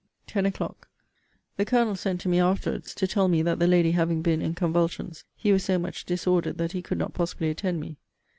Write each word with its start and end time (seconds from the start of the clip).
TEN 0.25 0.47
O'CLOCK. 0.47 0.87
The 1.57 1.65
Colonel 1.65 1.95
sent 1.95 2.21
to 2.21 2.27
me 2.27 2.39
afterwards, 2.39 2.95
to 2.95 3.05
tell 3.05 3.27
me 3.27 3.43
that 3.43 3.59
the 3.59 3.67
lady 3.67 3.91
having 3.91 4.23
been 4.23 4.41
in 4.41 4.55
convulsions, 4.55 5.25
he 5.35 5.53
was 5.53 5.63
so 5.63 5.77
much 5.77 6.07
disordered 6.07 6.57
that 6.57 6.71
he 6.71 6.81
could 6.81 6.97
not 6.97 7.13
possibly 7.13 7.51
attend 7.51 7.79
me. 7.79 7.97